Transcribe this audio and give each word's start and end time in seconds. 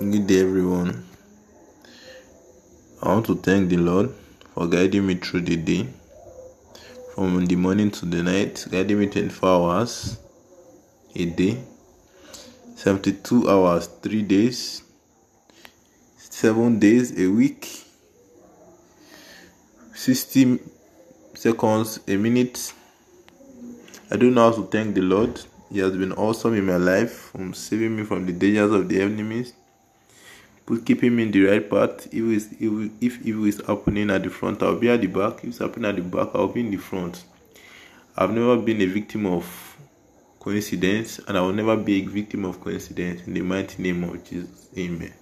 Good 0.00 0.26
day, 0.26 0.40
everyone. 0.40 1.04
I 3.02 3.08
want 3.08 3.26
to 3.26 3.36
thank 3.36 3.68
the 3.68 3.76
Lord 3.76 4.10
for 4.54 4.66
guiding 4.66 5.06
me 5.06 5.16
through 5.16 5.42
the 5.42 5.56
day 5.56 5.86
from 7.14 7.44
the 7.44 7.56
morning 7.56 7.90
to 7.90 8.06
the 8.06 8.22
night, 8.22 8.66
guiding 8.70 8.98
me 8.98 9.06
24 9.06 9.48
hours 9.48 10.18
a 11.14 11.26
day, 11.26 11.62
72 12.74 13.50
hours, 13.50 13.86
3 13.86 14.22
days, 14.22 14.82
7 16.16 16.78
days 16.78 17.20
a 17.20 17.26
week, 17.26 17.68
60 19.94 20.58
seconds 21.34 22.00
a 22.08 22.16
minute. 22.16 22.72
I 24.10 24.16
don't 24.16 24.34
know 24.34 24.50
how 24.50 24.56
to 24.56 24.66
thank 24.68 24.94
the 24.94 25.02
Lord. 25.02 25.38
He 25.70 25.80
has 25.80 25.92
been 25.92 26.12
awesome 26.12 26.54
in 26.54 26.64
my 26.64 26.78
life, 26.78 27.30
from 27.32 27.52
saving 27.52 27.94
me 27.94 28.04
from 28.04 28.24
the 28.24 28.32
dangers 28.32 28.72
of 28.72 28.88
the 28.88 29.02
enemies, 29.02 29.52
put 30.66 30.84
keeping 30.84 31.16
me 31.16 31.24
in 31.24 31.30
the 31.30 31.44
right 31.44 31.68
path. 31.68 32.06
If, 32.06 32.14
it's, 32.14 32.46
if, 32.60 32.90
if 33.00 33.26
evil 33.26 33.44
is 33.44 33.60
happening 33.66 34.10
at 34.10 34.22
the 34.22 34.30
front, 34.30 34.62
I'll 34.62 34.78
be 34.78 34.88
at 34.88 35.00
the 35.00 35.06
back. 35.08 35.38
If 35.38 35.44
it's 35.44 35.58
happening 35.58 35.88
at 35.88 35.96
the 35.96 36.02
back, 36.02 36.28
I'll 36.34 36.48
be 36.48 36.60
in 36.60 36.70
the 36.70 36.76
front. 36.76 37.24
I've 38.16 38.32
never 38.32 38.56
been 38.56 38.80
a 38.82 38.86
victim 38.86 39.26
of 39.26 39.76
coincidence, 40.38 41.20
and 41.26 41.38
I 41.38 41.40
will 41.40 41.52
never 41.52 41.76
be 41.76 42.02
a 42.02 42.06
victim 42.06 42.44
of 42.44 42.60
coincidence. 42.60 43.26
In 43.26 43.34
the 43.34 43.42
mighty 43.42 43.82
name 43.82 44.04
of 44.04 44.22
Jesus, 44.24 44.68
Amen. 44.76 45.12